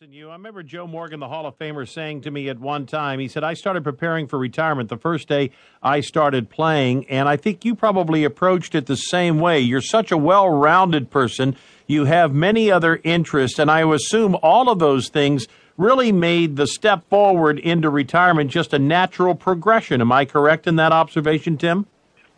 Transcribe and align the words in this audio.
than 0.00 0.12
you. 0.12 0.28
I 0.28 0.32
remember 0.32 0.64
Joe 0.64 0.88
Morgan, 0.88 1.20
the 1.20 1.28
Hall 1.28 1.46
of 1.46 1.56
Famer, 1.56 1.88
saying 1.88 2.22
to 2.22 2.30
me 2.32 2.48
at 2.48 2.58
one 2.58 2.84
time, 2.84 3.20
he 3.20 3.28
said, 3.28 3.44
I 3.44 3.54
started 3.54 3.84
preparing 3.84 4.26
for 4.26 4.40
retirement 4.40 4.88
the 4.88 4.96
first 4.96 5.28
day 5.28 5.52
I 5.84 6.00
started 6.00 6.50
playing, 6.50 7.08
and 7.08 7.28
I 7.28 7.36
think 7.36 7.64
you 7.64 7.76
probably 7.76 8.24
approached 8.24 8.74
it 8.74 8.86
the 8.86 8.96
same 8.96 9.38
way. 9.38 9.60
You're 9.60 9.80
such 9.80 10.10
a 10.10 10.16
well 10.16 10.48
rounded 10.48 11.12
person. 11.12 11.54
You 11.86 12.06
have 12.06 12.34
many 12.34 12.72
other 12.72 13.00
interests, 13.04 13.60
and 13.60 13.70
I 13.70 13.88
assume 13.88 14.36
all 14.42 14.68
of 14.68 14.80
those 14.80 15.10
things 15.10 15.46
really 15.76 16.10
made 16.10 16.56
the 16.56 16.66
step 16.66 17.08
forward 17.08 17.60
into 17.60 17.88
retirement 17.88 18.50
just 18.50 18.72
a 18.72 18.80
natural 18.80 19.36
progression. 19.36 20.00
Am 20.00 20.10
I 20.10 20.24
correct 20.24 20.66
in 20.66 20.74
that 20.74 20.90
observation, 20.90 21.56
Tim? 21.56 21.86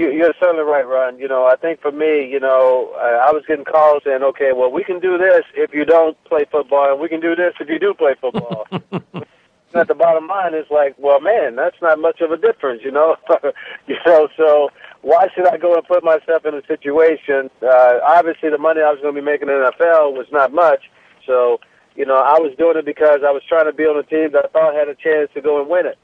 You're 0.00 0.32
certainly 0.40 0.64
right, 0.64 0.86
Ron. 0.86 1.18
You 1.18 1.28
know, 1.28 1.44
I 1.44 1.56
think 1.56 1.82
for 1.82 1.92
me, 1.92 2.26
you 2.26 2.40
know, 2.40 2.94
I 2.96 3.30
was 3.32 3.44
getting 3.46 3.66
calls 3.66 4.02
saying, 4.04 4.22
okay, 4.22 4.52
well, 4.54 4.72
we 4.72 4.82
can 4.82 4.98
do 4.98 5.18
this 5.18 5.44
if 5.54 5.74
you 5.74 5.84
don't 5.84 6.16
play 6.24 6.46
football, 6.50 6.90
and 6.90 6.98
we 6.98 7.08
can 7.08 7.20
do 7.20 7.36
this 7.36 7.52
if 7.60 7.68
you 7.68 7.78
do 7.78 7.92
play 7.92 8.14
football. 8.18 8.66
at 9.74 9.88
the 9.88 9.94
bottom 9.94 10.26
line, 10.26 10.54
it's 10.54 10.70
like, 10.70 10.94
well, 10.98 11.20
man, 11.20 11.54
that's 11.54 11.76
not 11.82 11.98
much 11.98 12.22
of 12.22 12.30
a 12.30 12.38
difference, 12.38 12.80
you 12.82 12.90
know. 12.90 13.16
you 13.86 13.96
know, 14.06 14.28
so 14.38 14.70
why 15.02 15.28
should 15.34 15.46
I 15.46 15.58
go 15.58 15.74
and 15.74 15.86
put 15.86 16.02
myself 16.02 16.46
in 16.46 16.54
a 16.54 16.66
situation? 16.66 17.50
Uh, 17.62 18.00
obviously, 18.02 18.48
the 18.48 18.58
money 18.58 18.80
I 18.80 18.90
was 18.90 19.00
going 19.02 19.14
to 19.14 19.20
be 19.20 19.24
making 19.24 19.48
in 19.48 19.54
the 19.54 19.70
NFL 19.78 20.14
was 20.14 20.26
not 20.32 20.50
much, 20.52 20.90
so 21.26 21.60
you 21.94 22.06
know, 22.06 22.16
I 22.16 22.38
was 22.38 22.56
doing 22.56 22.78
it 22.78 22.86
because 22.86 23.20
I 23.26 23.30
was 23.32 23.42
trying 23.46 23.66
to 23.66 23.72
be 23.74 23.84
on 23.84 23.98
a 23.98 24.02
team 24.02 24.32
that 24.32 24.46
I 24.46 24.48
thought 24.48 24.74
had 24.74 24.88
a 24.88 24.94
chance 24.94 25.28
to 25.34 25.42
go 25.42 25.60
and 25.60 25.68
win 25.68 25.84
it. 25.84 25.98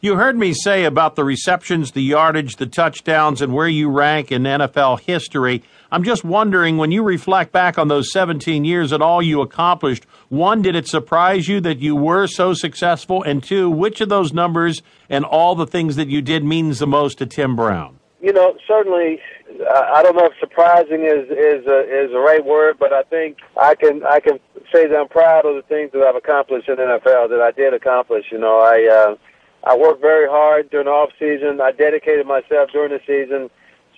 You 0.00 0.16
heard 0.16 0.36
me 0.36 0.52
say 0.52 0.84
about 0.84 1.16
the 1.16 1.24
receptions, 1.24 1.92
the 1.92 2.02
yardage, 2.02 2.56
the 2.56 2.66
touchdowns, 2.66 3.40
and 3.40 3.54
where 3.54 3.68
you 3.68 3.88
rank 3.88 4.30
in 4.30 4.42
NFL 4.42 5.00
history. 5.00 5.62
I'm 5.90 6.04
just 6.04 6.24
wondering 6.24 6.76
when 6.76 6.90
you 6.90 7.02
reflect 7.02 7.52
back 7.52 7.78
on 7.78 7.88
those 7.88 8.12
17 8.12 8.64
years 8.64 8.92
and 8.92 9.02
all 9.02 9.22
you 9.22 9.40
accomplished, 9.40 10.04
one, 10.28 10.60
did 10.60 10.74
it 10.74 10.88
surprise 10.88 11.48
you 11.48 11.60
that 11.60 11.78
you 11.78 11.96
were 11.96 12.26
so 12.26 12.52
successful? 12.52 13.22
And 13.22 13.42
two, 13.42 13.70
which 13.70 14.00
of 14.00 14.08
those 14.10 14.32
numbers 14.32 14.82
and 15.08 15.24
all 15.24 15.54
the 15.54 15.66
things 15.66 15.96
that 15.96 16.08
you 16.08 16.20
did 16.20 16.44
means 16.44 16.80
the 16.80 16.86
most 16.86 17.18
to 17.18 17.26
Tim 17.26 17.56
Brown? 17.56 17.98
You 18.20 18.32
know, 18.32 18.56
certainly, 18.66 19.20
I 19.70 20.02
don't 20.02 20.16
know 20.16 20.26
if 20.26 20.32
surprising 20.40 21.04
is 21.04 21.30
is 21.30 21.66
a, 21.66 21.80
is 21.80 22.10
the 22.10 22.22
right 22.24 22.44
word, 22.44 22.76
but 22.78 22.92
I 22.92 23.02
think 23.04 23.38
I 23.60 23.74
can 23.74 24.02
I 24.04 24.18
can 24.18 24.40
say 24.72 24.86
that 24.86 24.96
I'm 24.96 25.08
proud 25.08 25.46
of 25.46 25.56
the 25.56 25.62
things 25.62 25.92
that 25.92 26.02
I've 26.02 26.16
accomplished 26.16 26.68
in 26.68 26.76
NFL 26.76 27.28
that 27.28 27.40
I 27.40 27.52
did 27.52 27.72
accomplish. 27.72 28.26
You 28.30 28.38
know, 28.38 28.58
I. 28.58 29.12
Uh, 29.12 29.16
I 29.66 29.76
worked 29.76 30.00
very 30.00 30.28
hard 30.28 30.70
during 30.70 30.86
the 30.86 30.92
off 30.92 31.10
season. 31.18 31.60
I 31.60 31.72
dedicated 31.72 32.26
myself 32.26 32.70
during 32.72 32.92
the 32.92 33.00
season. 33.06 33.50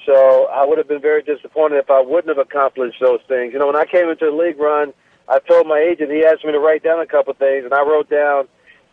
So 0.04 0.46
I 0.46 0.64
would 0.64 0.78
have 0.78 0.86
been 0.86 1.00
very 1.00 1.22
disappointed 1.22 1.78
if 1.78 1.90
I 1.90 2.00
wouldn't 2.00 2.28
have 2.28 2.38
accomplished 2.38 3.00
those 3.00 3.20
things. 3.26 3.52
You 3.52 3.58
know, 3.58 3.66
when 3.66 3.76
I 3.76 3.84
came 3.84 4.08
into 4.08 4.26
the 4.26 4.30
league 4.30 4.58
Ron, 4.58 4.92
I 5.28 5.40
told 5.40 5.66
my 5.66 5.80
agent, 5.80 6.12
he 6.12 6.24
asked 6.24 6.44
me 6.44 6.52
to 6.52 6.60
write 6.60 6.84
down 6.84 7.00
a 7.00 7.06
couple 7.06 7.32
of 7.32 7.38
things, 7.38 7.64
and 7.64 7.74
I 7.74 7.82
wrote 7.82 8.08
down, 8.08 8.46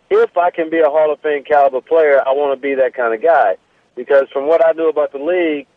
if 0.10 0.36
I 0.36 0.50
can 0.50 0.72
be 0.72 0.80
a 0.80 0.90
Hall 0.90 1.14
of 1.14 1.20
Fame 1.20 1.44
caliber 1.44 1.82
player, 1.82 2.22
I 2.26 2.32
want 2.32 2.60
to 2.60 2.62
be 2.62 2.74
that 2.76 2.96
kind 2.96 3.14
of 3.14 3.22
guy. 3.22 3.58
Because 3.96 4.28
from 4.34 4.48
what 4.48 4.66
I 4.66 4.72
knew 4.72 4.90
about 4.90 5.12
the 5.12 5.20
league, 5.20 5.68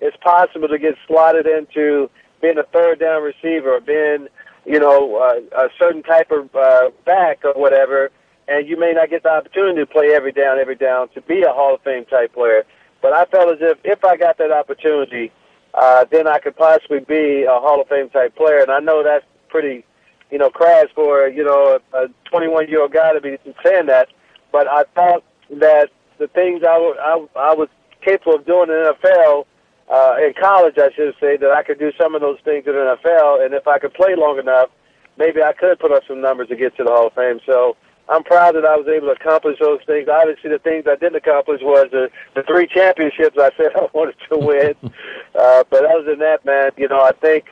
it's 0.00 0.16
possible 0.16 0.66
to 0.66 0.78
get 0.78 0.96
slotted 1.06 1.46
into 1.46 2.10
being 2.42 2.58
a 2.58 2.64
third 2.64 2.98
down 2.98 3.22
receiver, 3.22 3.76
or 3.76 3.80
being, 3.80 4.26
you 4.66 4.80
know, 4.80 5.16
uh, 5.16 5.66
a 5.66 5.68
certain 5.78 6.02
type 6.02 6.32
of 6.32 6.52
uh, 6.56 6.90
back 7.04 7.44
or 7.44 7.52
whatever, 7.52 8.10
and 8.48 8.68
you 8.68 8.78
may 8.78 8.92
not 8.92 9.10
get 9.10 9.22
the 9.22 9.30
opportunity 9.30 9.80
to 9.80 9.86
play 9.86 10.12
every 10.14 10.32
down, 10.32 10.58
every 10.58 10.76
down 10.76 11.08
to 11.10 11.20
be 11.22 11.42
a 11.42 11.52
Hall 11.52 11.74
of 11.74 11.82
Fame 11.82 12.04
type 12.06 12.34
player. 12.34 12.64
But 13.02 13.12
I 13.12 13.24
felt 13.26 13.52
as 13.52 13.58
if 13.60 13.78
if 13.84 14.04
I 14.04 14.16
got 14.16 14.38
that 14.38 14.52
opportunity, 14.52 15.32
uh, 15.74 16.04
then 16.10 16.26
I 16.28 16.38
could 16.38 16.56
possibly 16.56 17.00
be 17.00 17.44
a 17.44 17.60
Hall 17.60 17.80
of 17.80 17.88
Fame 17.88 18.10
type 18.10 18.36
player. 18.36 18.60
And 18.60 18.70
I 18.70 18.80
know 18.80 19.02
that's 19.02 19.24
pretty, 19.48 19.84
you 20.30 20.38
know, 20.38 20.50
crass 20.50 20.86
for 20.94 21.28
you 21.28 21.44
know 21.44 21.78
a 21.94 22.06
21 22.24 22.68
year 22.68 22.82
old 22.82 22.92
guy 22.92 23.12
to 23.12 23.20
be 23.20 23.38
saying 23.64 23.86
that. 23.86 24.08
But 24.52 24.66
I 24.68 24.84
thought 24.94 25.22
that 25.50 25.90
the 26.18 26.28
things 26.28 26.62
I, 26.62 26.74
w- 26.74 26.96
I, 26.98 27.26
I 27.36 27.54
was 27.54 27.68
capable 28.02 28.36
of 28.36 28.46
doing 28.46 28.68
in 28.68 28.76
the 28.76 28.94
NFL, 29.02 29.46
uh, 29.90 30.16
in 30.24 30.34
college, 30.40 30.74
I 30.78 30.90
should 30.94 31.14
say, 31.20 31.36
that 31.36 31.50
I 31.50 31.62
could 31.62 31.78
do 31.78 31.92
some 31.98 32.14
of 32.14 32.20
those 32.20 32.38
things 32.44 32.66
in 32.66 32.72
the 32.72 32.96
NFL. 32.96 33.44
And 33.44 33.54
if 33.54 33.66
I 33.66 33.78
could 33.78 33.94
play 33.94 34.14
long 34.16 34.38
enough, 34.38 34.70
maybe 35.18 35.42
I 35.42 35.52
could 35.52 35.78
put 35.78 35.92
up 35.92 36.02
some 36.06 36.20
numbers 36.20 36.48
to 36.48 36.56
get 36.56 36.76
to 36.76 36.84
the 36.84 36.90
Hall 36.90 37.08
of 37.08 37.14
Fame. 37.14 37.40
So 37.46 37.76
I'm 38.08 38.24
proud 38.24 38.56
that 38.56 38.64
I 38.64 38.76
was 38.76 38.88
able 38.88 39.08
to 39.08 39.12
accomplish 39.12 39.58
those 39.60 39.80
things. 39.86 40.08
Obviously, 40.08 40.50
the 40.50 40.58
things 40.58 40.84
I 40.88 40.96
didn't 40.96 41.16
accomplish 41.16 41.60
was 41.62 41.88
the, 41.92 42.10
the 42.34 42.42
three 42.42 42.66
championships 42.66 43.36
I 43.38 43.50
said 43.56 43.70
I 43.76 43.88
wanted 43.92 44.16
to 44.30 44.38
win. 44.38 44.74
uh, 45.38 45.64
but 45.70 45.84
other 45.84 46.04
than 46.04 46.18
that, 46.18 46.44
man, 46.44 46.72
you 46.76 46.88
know, 46.88 47.00
I 47.00 47.12
think, 47.12 47.46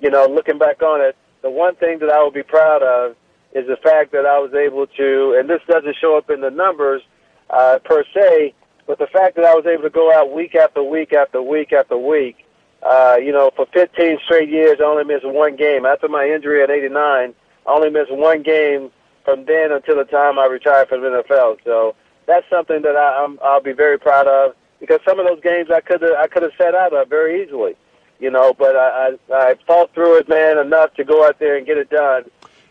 you 0.00 0.10
know, 0.10 0.26
looking 0.26 0.58
back 0.58 0.82
on 0.82 1.00
it, 1.00 1.16
the 1.42 1.50
one 1.50 1.74
thing 1.76 1.98
that 2.00 2.10
I 2.10 2.22
would 2.22 2.34
be 2.34 2.42
proud 2.42 2.82
of 2.82 3.16
is 3.52 3.66
the 3.66 3.76
fact 3.76 4.12
that 4.12 4.26
I 4.26 4.38
was 4.38 4.52
able 4.54 4.86
to, 4.86 5.36
and 5.38 5.48
this 5.48 5.60
doesn't 5.68 5.96
show 6.00 6.16
up 6.16 6.30
in 6.30 6.40
the 6.40 6.50
numbers 6.50 7.02
uh, 7.50 7.78
per 7.84 8.04
se, 8.14 8.54
but 8.86 8.98
the 8.98 9.06
fact 9.06 9.36
that 9.36 9.44
I 9.44 9.54
was 9.54 9.66
able 9.66 9.82
to 9.82 9.90
go 9.90 10.12
out 10.12 10.32
week 10.32 10.54
after 10.54 10.82
week 10.82 11.12
after 11.12 11.42
week 11.42 11.72
after 11.72 11.96
week, 11.96 12.36
uh, 12.82 13.16
you 13.20 13.32
know, 13.32 13.50
for 13.56 13.66
15 13.72 14.18
straight 14.24 14.48
years, 14.48 14.78
I 14.80 14.84
only 14.84 15.04
missed 15.04 15.26
one 15.26 15.56
game. 15.56 15.86
After 15.86 16.08
my 16.08 16.26
injury 16.26 16.62
at 16.62 16.70
89, 16.70 16.94
I 16.98 17.34
only 17.66 17.90
missed 17.90 18.12
one 18.12 18.42
game 18.42 18.90
from 19.26 19.44
then 19.44 19.72
until 19.72 19.96
the 19.96 20.04
time 20.04 20.38
I 20.38 20.46
retired 20.46 20.88
from 20.88 21.02
the 21.02 21.08
NFL. 21.08 21.58
So 21.64 21.96
that's 22.26 22.48
something 22.48 22.80
that 22.82 22.96
I, 22.96 23.24
I'm, 23.24 23.38
I'll 23.42 23.60
be 23.60 23.72
very 23.72 23.98
proud 23.98 24.28
of 24.28 24.54
because 24.80 25.00
some 25.06 25.18
of 25.18 25.26
those 25.26 25.40
games 25.42 25.68
I 25.70 25.80
could 25.80 26.00
have 26.00 26.12
I 26.18 26.28
could 26.28 26.44
have 26.44 26.52
set 26.56 26.74
out 26.74 26.94
of 26.94 27.08
very 27.08 27.42
easily, 27.42 27.74
you 28.20 28.30
know. 28.30 28.54
But 28.54 28.76
I, 28.76 29.16
I 29.30 29.34
I 29.34 29.54
fought 29.66 29.92
through 29.92 30.18
it, 30.18 30.28
man, 30.28 30.58
enough 30.58 30.94
to 30.94 31.04
go 31.04 31.26
out 31.26 31.38
there 31.40 31.56
and 31.56 31.66
get 31.66 31.76
it 31.76 31.90
done. 31.90 32.24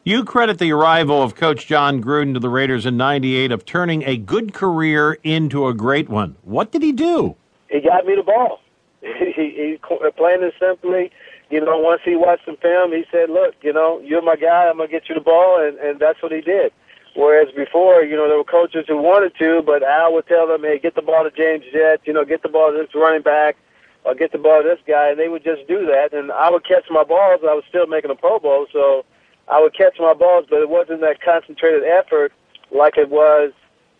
You 0.04 0.24
credit 0.24 0.60
the 0.60 0.72
arrival 0.72 1.22
of 1.22 1.36
Coach 1.36 1.68
Jon 1.68 2.02
Gruden 2.02 2.36
to 2.36 2.40
the 2.40 2.50
Raiders 2.50 2.86
in 2.86 2.96
'98 2.96 3.52
of 3.52 3.66
turning 3.66 4.04
a 4.04 4.18
good 4.18 4.54
career 4.54 5.18
into 5.24 5.68
a 5.68 5.74
great 5.74 6.08
one. 6.10 6.38
What 6.44 6.72
did 6.72 6.82
he 6.82 6.94
do? 6.94 7.36
He 7.70 7.82
got 7.82 8.06
me 8.06 8.16
the 8.16 8.24
ball. 8.24 8.62
he, 9.02 9.34
he 9.36 9.80
plain 10.16 10.42
and 10.44 10.54
simply 10.60 11.12
you 11.50 11.62
know, 11.64 11.78
once 11.78 12.02
he 12.04 12.16
watched 12.16 12.46
some 12.46 12.58
film, 12.58 12.92
he 12.92 13.06
said, 13.12 13.30
"Look, 13.30 13.56
you 13.62 13.74
know, 13.74 14.00
you're 14.00 14.22
my 14.22 14.36
guy. 14.36 14.68
I'm 14.68 14.78
gonna 14.78 14.90
get 14.90 15.10
you 15.10 15.16
the 15.16 15.22
ball," 15.22 15.60
and 15.60 15.78
and 15.78 16.00
that's 16.00 16.22
what 16.22 16.32
he 16.32 16.42
did. 16.42 16.72
Whereas 17.16 17.52
before, 17.56 18.04
you 18.04 18.16
know, 18.16 18.28
there 18.28 18.38
were 18.38 18.44
coaches 18.44 18.86
who 18.88 18.98
wanted 18.98 19.34
to, 19.40 19.62
but 19.62 19.84
Al 19.84 20.14
would 20.14 20.28
tell 20.28 20.48
them, 20.48 20.64
"Hey, 20.64 20.80
get 20.80 20.96
the 20.96 21.02
ball 21.02 21.24
to 21.24 21.32
James 21.32 21.64
Jett. 21.72 22.02
You 22.06 22.14
know, 22.14 22.26
get 22.26 22.42
the 22.42 22.50
ball 22.50 22.72
to 22.72 22.78
this 22.78 22.94
running 22.96 23.22
back, 23.22 23.58
or 24.04 24.16
get 24.16 24.32
the 24.32 24.38
ball 24.38 24.64
to 24.64 24.68
this 24.68 24.80
guy," 24.88 25.10
and 25.10 25.20
they 25.20 25.30
would 25.30 25.44
just 25.44 25.68
do 25.68 25.86
that. 25.86 26.14
And 26.14 26.32
I 26.32 26.50
would 26.50 26.66
catch 26.66 26.86
my 26.90 27.04
balls. 27.04 27.42
I 27.44 27.54
was 27.54 27.64
still 27.70 27.88
making 27.88 28.12
a 28.12 28.16
Pro 28.16 28.40
Bowl, 28.40 28.66
so 28.74 29.06
I 29.48 29.62
would 29.62 29.74
catch 29.74 30.00
my 30.00 30.14
balls, 30.14 30.46
but 30.50 30.62
it 30.62 30.70
wasn't 30.70 31.02
that 31.02 31.22
concentrated 31.22 31.84
effort 31.84 32.34
like 32.72 32.98
it 32.98 33.10
was 33.10 33.52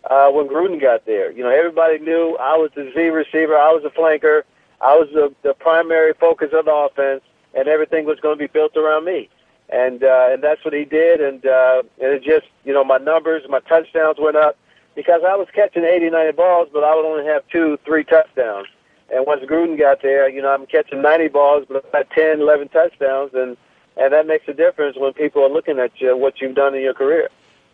uh, 0.10 0.30
when 0.32 0.48
Gruden 0.48 0.82
got 0.82 1.06
there. 1.06 1.32
You 1.32 1.44
know, 1.44 1.50
everybody 1.50 2.00
knew 2.00 2.38
I 2.40 2.58
was 2.58 2.72
the 2.76 2.92
Z 2.96 3.00
receiver. 3.10 3.56
I 3.56 3.72
was 3.72 3.84
the 3.84 3.90
flanker. 3.90 4.44
I 4.82 4.96
was 4.98 5.10
the, 5.14 5.34
the 5.44 5.54
primary 5.54 6.14
focus 6.14 6.50
of 6.54 6.66
the 6.66 6.74
offense 6.74 7.22
and 7.56 7.68
everything 7.68 8.06
was 8.06 8.20
going 8.20 8.38
to 8.38 8.44
be 8.44 8.52
built 8.52 8.76
around 8.76 9.06
me. 9.06 9.30
And 9.70 10.04
uh, 10.04 10.28
and 10.30 10.44
that's 10.44 10.64
what 10.64 10.76
he 10.76 10.86
did, 10.86 11.22
and 11.22 11.44
uh, 11.44 11.82
and 12.00 12.14
it 12.14 12.24
just 12.24 12.46
you 12.66 12.74
know 12.74 12.84
my 12.84 12.98
numbers, 12.98 13.42
my 13.50 13.62
touchdowns 13.62 14.18
went 14.20 14.38
up 14.38 14.58
because 14.96 15.22
I 15.28 15.36
was 15.36 15.48
catching 15.56 15.84
80, 15.84 16.12
90 16.12 16.32
balls, 16.34 16.70
but 16.72 16.84
I 16.84 16.96
would 16.96 17.06
only 17.06 17.26
have 17.26 17.42
two, 17.52 17.78
three 17.84 18.04
touchdowns. 18.04 18.68
And 19.14 19.26
once 19.26 19.44
Gruden 19.44 19.78
got 19.78 20.04
there, 20.04 20.30
you 20.30 20.42
know 20.42 20.54
I'm 20.54 20.68
catching 20.68 21.02
90 21.02 21.30
balls, 21.30 21.66
but 21.68 21.84
I've 21.84 21.92
got 21.92 22.10
10, 22.12 22.42
11 22.42 22.70
touchdowns, 22.70 23.32
and 23.34 23.58
and 23.98 24.14
that 24.14 24.28
makes 24.28 24.48
a 24.48 24.54
difference 24.54 24.98
when 24.98 25.14
people 25.14 25.44
are 25.44 25.50
looking 25.50 25.80
at 25.80 26.00
you, 26.00 26.16
what 26.16 26.40
you've 26.42 26.56
done 26.56 26.76
in 26.76 26.82
your 26.82 26.94
career. 26.94 27.30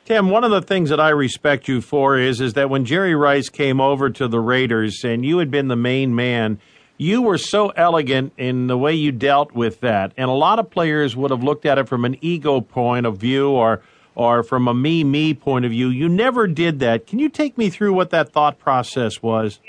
Tim, 0.06 0.30
one 0.30 0.44
of 0.44 0.52
the 0.52 0.62
things 0.62 0.90
that 0.90 1.00
I 1.00 1.10
respect 1.10 1.68
you 1.68 1.82
for 1.82 2.18
is 2.18 2.42
is 2.42 2.54
that 2.54 2.70
when 2.70 2.86
Jerry 2.86 3.16
Rice 3.16 3.50
came 3.50 3.80
over 3.80 4.10
to 4.10 4.28
the 4.28 4.40
Raiders 4.40 5.04
and 5.04 5.26
you 5.26 5.38
had 5.38 5.52
been 5.52 5.68
the 5.68 5.76
main 5.76 6.16
man, 6.16 6.60
you 7.02 7.24
were 7.24 7.40
so 7.40 7.70
elegant 7.70 8.32
in 8.38 8.68
the 8.68 8.78
way 8.78 8.94
you 8.94 9.12
dealt 9.12 9.54
with 9.54 9.80
that, 9.80 10.14
and 10.18 10.30
a 10.30 10.34
lot 10.34 10.60
of 10.60 10.70
players 10.70 11.16
would 11.16 11.32
have 11.32 11.44
looked 11.44 11.66
at 11.66 11.80
it 11.80 11.88
from 11.90 12.06
an 12.06 12.16
ego 12.22 12.62
point 12.62 13.08
of 13.08 13.18
view 13.18 13.50
or 13.50 13.82
or 14.14 14.44
from 14.44 14.68
a 14.68 14.74
me 14.74 15.04
me 15.04 15.34
point 15.34 15.66
of 15.66 15.72
view. 15.72 15.90
You 15.90 16.08
never 16.08 16.46
did 16.46 16.80
that. 16.82 17.08
Can 17.08 17.18
you 17.18 17.28
take 17.28 17.58
me 17.58 17.72
through 17.72 17.94
what 17.94 18.12
that 18.12 18.32
thought 18.32 18.60
process 18.60 19.20
was? 19.20 19.60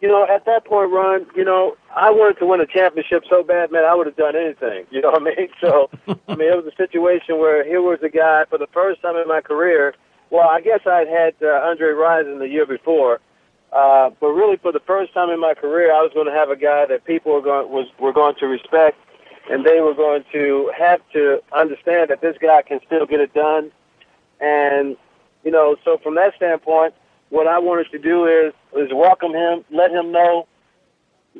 You 0.00 0.06
know, 0.06 0.26
at 0.30 0.44
that 0.44 0.64
point, 0.64 0.92
Ron, 0.92 1.26
you 1.34 1.44
know, 1.44 1.76
I 1.96 2.10
wanted 2.10 2.38
to 2.38 2.46
win 2.46 2.60
a 2.60 2.66
championship 2.66 3.24
so 3.28 3.42
bad, 3.42 3.72
man, 3.72 3.84
I 3.84 3.94
would 3.94 4.06
have 4.06 4.16
done 4.16 4.36
anything. 4.36 4.84
You 4.92 5.00
know 5.00 5.10
what 5.10 5.22
I 5.22 5.24
mean? 5.24 5.48
So, 5.60 5.90
I 6.28 6.36
mean, 6.36 6.52
it 6.52 6.62
was 6.62 6.70
a 6.72 6.76
situation 6.76 7.38
where 7.38 7.64
here 7.64 7.82
was 7.82 7.98
a 8.04 8.08
guy 8.08 8.44
for 8.48 8.58
the 8.58 8.68
first 8.72 9.02
time 9.02 9.16
in 9.16 9.26
my 9.26 9.40
career. 9.40 9.94
Well, 10.30 10.48
I 10.48 10.60
guess 10.60 10.80
I'd 10.86 11.08
had 11.08 11.34
uh, 11.42 11.66
Andre 11.66 11.88
Rison 11.88 12.38
the 12.38 12.48
year 12.48 12.66
before, 12.66 13.20
uh, 13.74 14.10
but 14.20 14.28
really, 14.28 14.56
for 14.56 14.70
the 14.70 14.80
first 14.80 15.12
time 15.12 15.30
in 15.30 15.40
my 15.40 15.52
career, 15.52 15.92
I 15.92 16.00
was 16.00 16.12
going 16.14 16.26
to 16.26 16.32
have 16.32 16.48
a 16.48 16.56
guy 16.56 16.86
that 16.86 17.04
people 17.04 17.32
were 17.32 17.42
going 17.42 17.70
was 17.70 17.86
were 17.98 18.12
going 18.12 18.36
to 18.36 18.46
respect, 18.46 18.98
and 19.50 19.64
they 19.64 19.80
were 19.80 19.94
going 19.94 20.24
to 20.32 20.72
have 20.78 21.00
to 21.12 21.42
understand 21.52 22.10
that 22.10 22.20
this 22.20 22.36
guy 22.40 22.62
can 22.62 22.78
still 22.86 23.04
get 23.04 23.18
it 23.18 23.34
done. 23.34 23.72
And 24.40 24.96
you 25.42 25.50
know, 25.50 25.74
so 25.84 25.98
from 25.98 26.14
that 26.14 26.36
standpoint, 26.36 26.94
what 27.30 27.48
I 27.48 27.58
wanted 27.58 27.90
to 27.90 27.98
do 27.98 28.26
is 28.26 28.52
is 28.76 28.92
welcome 28.94 29.32
him, 29.32 29.64
let 29.72 29.90
him 29.90 30.12
know, 30.12 30.46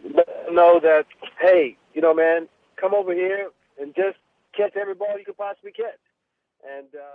let 0.03 0.29
him 0.49 0.57
know 0.57 0.81
that 0.81 1.07
hey, 1.41 1.77
you 1.95 2.01
know, 2.01 2.15
man, 2.15 2.49
come 2.75 2.95
over 2.95 3.15
here 3.15 3.51
and 3.81 3.95
just 3.95 4.19
catch 4.57 4.75
every 4.75 4.95
ball 4.95 5.17
you 5.17 5.25
could 5.25 5.37
possibly 5.37 5.71
catch. 5.71 6.01
And 6.69 6.89
uh, 6.95 7.13